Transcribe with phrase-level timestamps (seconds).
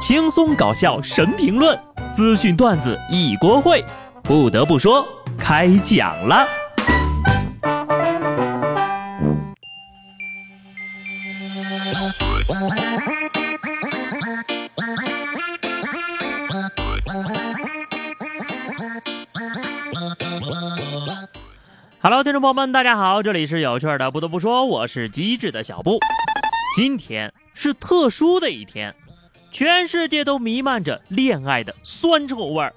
[0.00, 1.78] 轻松搞笑神评论，
[2.14, 3.84] 资讯段子一锅烩。
[4.22, 5.06] 不得不说，
[5.38, 6.48] 开讲了。
[22.02, 24.10] Hello，听众朋友们，大家好，这里是有趣的。
[24.10, 25.98] 不得不说，我是机智的小布。
[26.74, 28.94] 今天是特殊的一天，
[29.50, 32.72] 全世界都弥漫着恋爱的酸臭味儿。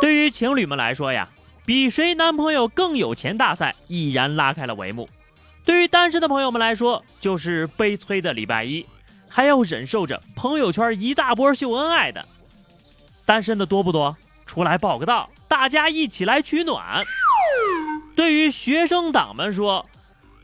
[0.00, 1.28] 对于情侣们来说呀，
[1.64, 5.06] 比谁男朋友更有钱大赛已然拉开了帷幕；
[5.64, 8.86] 对于单身的朋友们来说，就是悲催的礼拜一，
[9.28, 12.26] 还要忍受着朋友圈一大波秀恩爱的。
[13.24, 14.16] 单身的多不多？
[14.46, 17.04] 出来报个到，大家一起来取暖。
[18.14, 19.84] 对于学生党们说，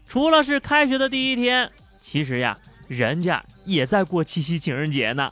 [0.08, 1.70] 除了是开学的第一天，
[2.00, 5.30] 其实呀，人家也在过七夕情人节呢。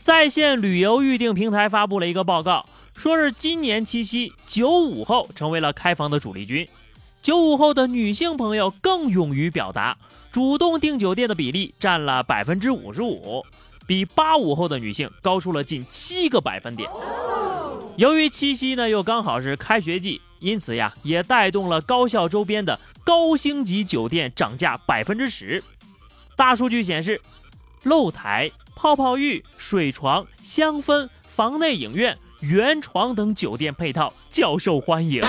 [0.00, 6.66] 在线旅游预订平台发布了一个报告，说是今年七夕九五后成为了开房的主力军。
[7.20, 9.98] 九五后的女性朋友更勇于表达，
[10.32, 13.44] 主动订酒店的比例占了百分之五十五，
[13.86, 16.88] 比八五后的女性高出了近七个百分点。
[17.96, 25.62] 由于七夕呢又刚好是开学季，因此呀也带动了高校周边的高星级酒店涨价百分之十。
[26.36, 27.20] 大数据显示，
[27.82, 35.24] 露台、泡泡浴、水床、香氛、房内影院、圆床等酒店配套较受欢迎。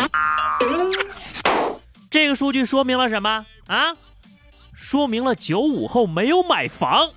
[2.10, 3.96] 这个数据说明了什么啊？
[4.74, 7.12] 说明了九五后没有买房。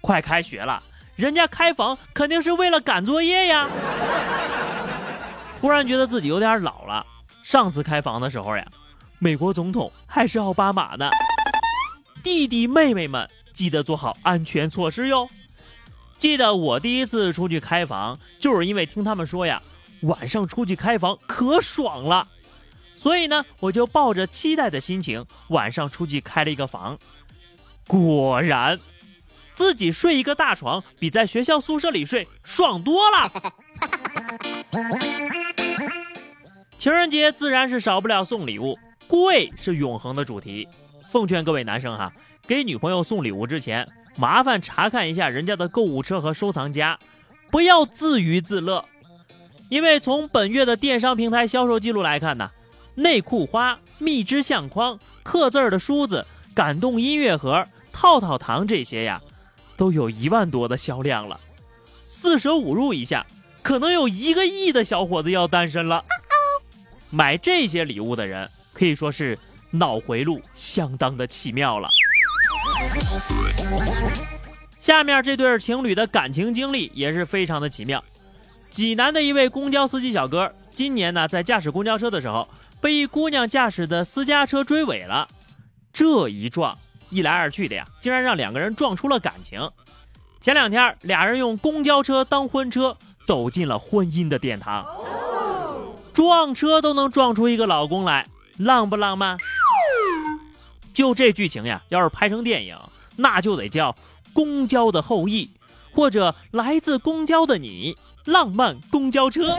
[0.00, 0.82] 快开学了。
[1.14, 3.68] 人家开房肯定是为了赶作业呀！
[5.62, 7.06] 突然觉得自己有点老了。
[7.44, 8.66] 上次开房的时候呀，
[9.20, 11.08] 美国总统还是奥巴马呢。
[12.20, 15.28] 弟弟妹妹们记得做好安全措施哟。
[16.18, 19.62] 记得我第一次出去开房，就是因为听他们说呀，
[20.00, 22.26] 晚上出去开房可爽了，
[22.96, 26.98] 所以呢，我就抱着期待的心情，晚上出去开了一个房。
[27.86, 28.80] 果然。
[29.54, 33.30] 自己睡一个大床，比在学校宿舍里睡爽多了。
[36.82, 38.76] 情人节自然是少不了送礼物，
[39.06, 40.66] 贵是永恒的主题。
[41.12, 42.12] 奉劝各位男生哈，
[42.44, 46.98] 给女朋友送礼物之前，麻烦查看一下人家的购物车和收藏夹，
[47.52, 48.84] 不要自娱自乐。
[49.68, 52.50] 因为从本月的电商平台销售记录来看呢，
[52.96, 59.22] 内裤花、蜜汁相框、刻字儿的梳子、感动音乐盒、套套糖这些呀。
[59.76, 61.38] 都有一万多的销量了，
[62.02, 63.24] 四舍五入一下，
[63.62, 66.04] 可能有一个亿的小伙子要单身了。
[67.12, 69.38] 买这些礼物的人可以说是
[69.70, 71.90] 脑回路相当的奇妙了。
[74.78, 78.02] 下面这对情侣的感情经历也是非常的奇妙。
[78.70, 82.48] 济南的一位公交司机小哥，今年呢在驾驶公交车的时候，
[82.80, 85.28] 被一姑娘驾驶的私家车追尾了，
[85.92, 86.76] 这一撞。
[87.10, 89.70] 一来二去的呀，竟然让两个人撞出了感情。
[90.40, 94.86] 前两天，俩人用公交车当婚车，走进了婚姻的殿堂。
[96.12, 98.26] 撞车都能撞出一个老公来，
[98.58, 99.38] 浪不浪漫？
[100.92, 102.76] 就这剧情呀，要是拍成电影，
[103.16, 103.92] 那就得叫
[104.34, 105.46] 《公交的后裔》，
[105.96, 107.94] 或者《来自公交的你》，
[108.30, 109.56] 浪漫公交车。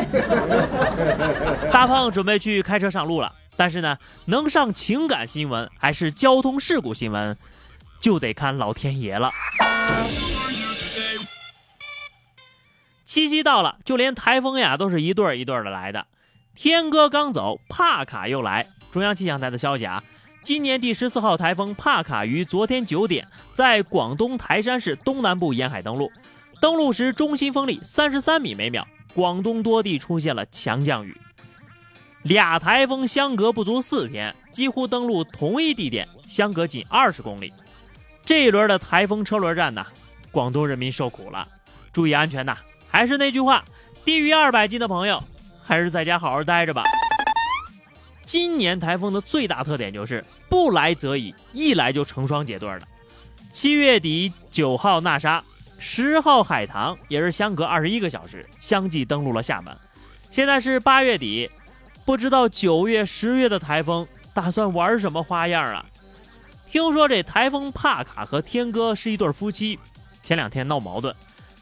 [1.73, 3.33] 大胖准备去开车上路了。
[3.55, 7.35] 但是呢，能上情感新闻还是交通事故新闻，
[7.99, 9.31] 就得看老天爷了。
[13.05, 16.05] 七夕到了，就连台风呀都是一对儿一对儿的来的。
[16.55, 18.67] 天哥刚走，帕卡又来。
[18.91, 20.03] 中央气象台的消息啊，
[20.43, 26.11] 今年第十四号台风帕卡于昨天九点在广东台山市东南部沿海登陆，
[26.61, 31.17] 登陆时中心风力三十三米每秒，广东多地出现了强降雨。
[32.21, 37.51] 俩台风相隔不足四天，几乎登陆同一地点，相隔仅二十公里。
[38.23, 39.83] 这一轮的台风车轮战呢，
[40.31, 41.47] 广东人民受苦了，
[41.91, 42.55] 注意安全呐！
[42.87, 43.65] 还是那句话，
[44.05, 45.21] 低于二百斤的朋友，
[45.63, 46.83] 还是在家好好待着吧。
[48.25, 52.81] 今年台风的最大特点就是不来则已，一来就成双结对的。
[53.51, 55.43] 七月底九号纳沙，
[55.77, 59.75] 十号海棠，也是相隔二十一个小时，相继登陆了厦门。
[60.29, 61.49] 现在是八月底。
[62.05, 65.85] 不知道九月、十月的台风打算玩什么花样啊？
[66.67, 69.79] 听说这台风帕卡和天哥是一对夫妻，
[70.21, 71.15] 前两天闹矛盾，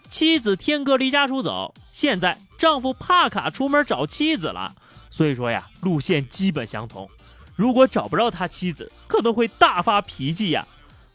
[0.09, 4.75] 妻子天哥离家出走，现在丈夫帕卡出门找妻子了，
[5.10, 7.10] 所以说呀，路线基本相同。
[7.56, 10.68] 如果找不着他妻子，可能会大发脾气呀。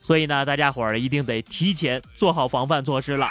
[0.02, 3.28] 所以呢，大家伙儿一定得提前做好防范措施了。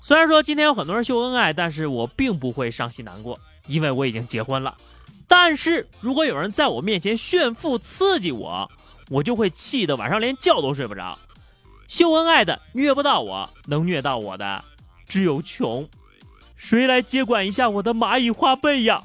[0.00, 3.36] 虽然说今天有很多人秀恩爱，但是我并不会伤心难过，
[3.66, 4.76] 因为我已经结婚了。
[5.26, 8.70] 但是如果有人在我面前炫富刺激我，
[9.10, 11.18] 我就会气得晚上连觉都睡不着。
[11.88, 14.62] 秀恩爱的虐不到我，能虐到我的
[15.08, 15.88] 只有穷。
[16.54, 19.02] 谁来接管一下我的蚂蚁花呗呀？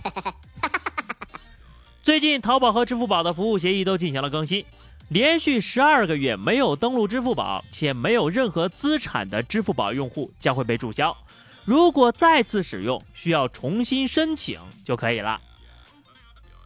[2.04, 4.66] 最近淘宝和支付宝的服务协议都进行了更新。
[5.08, 11.16] 连续十二个月没有登录支付宝且没有任何资产的支付宝用户将会被注销。
[11.64, 15.40] 如果再次使用，需要重新申请就可以了。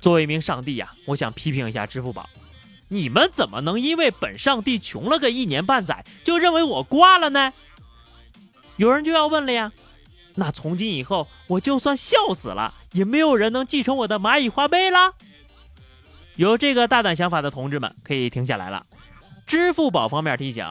[0.02, 2.28] 作为一名上帝呀，我想批评一下支付宝，
[2.90, 7.54] 你们怎么能因为本上帝穷了个一年半载，就认为我挂了呢？
[8.78, 9.72] 有人就要问了呀，
[10.36, 15.14] 那从今以后，我就算笑死了，也没有人能继承我的蚂蚁花呗了。
[16.36, 18.86] 有这个大胆想法的同志们可以停下来了。
[19.48, 20.66] 支付宝方面提醒，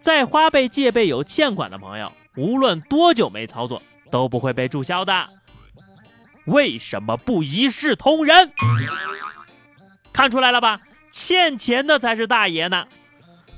[0.00, 5.28] 在花呗借呗有欠款的朋友，无论多久没操作，都不会被注销的。
[6.46, 8.52] 为什么不一视同仁？
[10.12, 10.80] 看出来了吧？
[11.14, 12.88] 欠钱的才是大爷呢。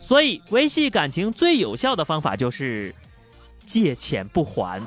[0.03, 2.95] 所以维系感情最有效的方法就是
[3.65, 4.83] 借钱不还。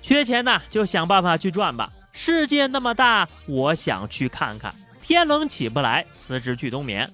[0.00, 1.92] 缺钱呢，就想办法去赚吧。
[2.12, 4.74] 世界那么大，我想去看看。
[5.02, 7.08] 天冷起不来，辞职去冬眠。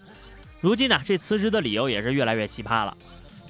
[0.61, 2.97] 如今呢，这辞职的理由也是越来越奇葩了。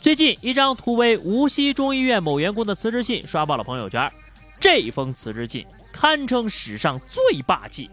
[0.01, 4.11] 最近，一张图为无锡中医院某员工的辞职信刷爆了朋友圈。
[4.59, 7.91] 这封辞职信堪称史上最霸气。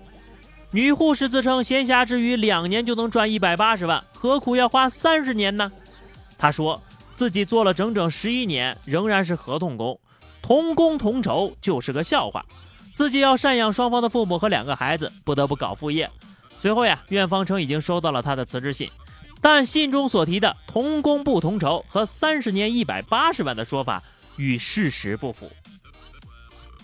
[0.75, 5.71] 女护士自称闲暇之余两年就能赚一百八十万，何苦要花三十年呢？
[6.37, 6.81] 她说
[7.13, 9.97] 自己做了整整十一年，仍然是合同工，
[10.41, 12.45] 同工同酬就是个笑话。
[12.93, 16.11] 自己要赡养双方的父母和两个孩子，不得不搞副业。
[16.59, 18.89] 随后呀，院方称已经收到了她的辞职信，
[19.39, 24.03] 但信中所提的同工不同酬和三十年一百八十万的说法
[24.35, 25.49] 与事实不符。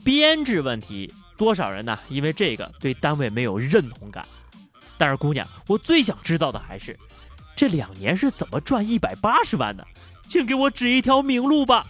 [0.03, 1.97] 编制问题，多少人呢？
[2.09, 4.27] 因为这个对单位没有认同感。
[4.97, 6.97] 但是姑娘，我最想知道的还是
[7.55, 9.85] 这两年是怎么赚一百八十万的？
[10.27, 11.85] 请给我指一条明路吧。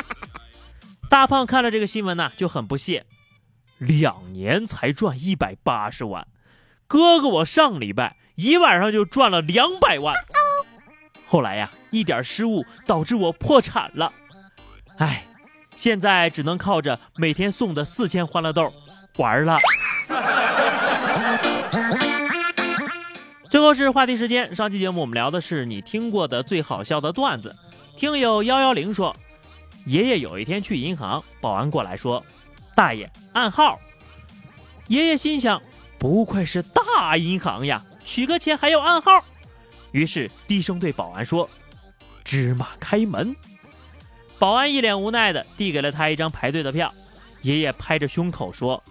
[1.08, 3.06] 大胖看了这个新闻呢，就很不屑。
[3.78, 6.26] 两年才赚一百八十万，
[6.86, 10.14] 哥哥我上礼拜一晚上就赚了两百万。
[11.26, 14.12] 后来呀，一点失误导致我破产了，
[14.98, 15.26] 哎，
[15.76, 18.72] 现在只能靠着每天送的四千欢乐豆
[19.18, 19.58] 玩了。
[23.50, 27.54] 最后是话题时间，上期节目我们聊的是你听过的最好笑的段子。
[27.96, 29.14] 听友幺幺零说，
[29.86, 32.24] 爷爷有一天去银行，保安过来说。
[32.74, 33.78] 大爷，暗号。
[34.88, 35.62] 爷爷心想，
[35.98, 39.24] 不愧是大银行呀，取个钱还要暗号。
[39.92, 41.48] 于是低声对保安说
[42.24, 43.34] ：“芝麻开门。”
[44.38, 46.92] 保安一脸无奈的递给了他一张排队的票。
[47.42, 48.82] 爷爷拍着胸口说：“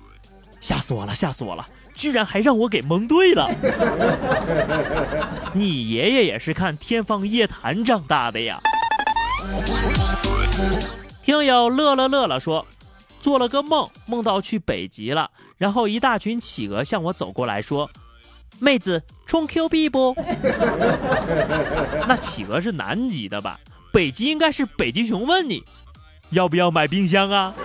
[0.59, 3.49] 吓死我了，吓死我了，居然还让我给蒙对了。
[5.53, 8.59] ”你爷爷也是看《天方夜谭》长大的呀。
[11.23, 12.65] 听友乐乐乐乐说。
[13.21, 17.89] 做了个梦，梦到去北极了，然后一大群企鹅向我走过来说
[18.61, 20.15] ：“妹子充 Q 币不？”
[22.07, 23.59] 那企鹅是南极的吧？
[23.95, 25.63] 北极应该是北极熊问你
[26.31, 27.55] 要不要买冰箱啊？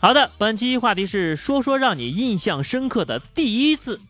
[0.00, 4.00] 好的，本期话题是说说让你印象深刻的第一次，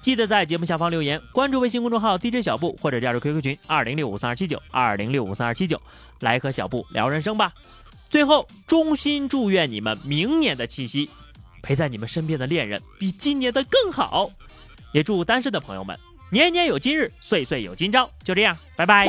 [0.00, 5.82] 记得在节目下方留言，关注微信公众号 DJ 小布或者加入 QQ 群二零六五三二七九二零六五三二七九，
[6.20, 7.52] 来和小布聊人生吧。
[8.08, 11.10] 最后，衷心祝愿你们明年的七夕，
[11.62, 14.30] 陪在你们身边的恋人比今年的更好。
[14.92, 15.98] 也祝单身的朋友们
[16.30, 18.10] 年年有今日，岁岁有今朝。
[18.22, 19.08] 就这样，拜拜。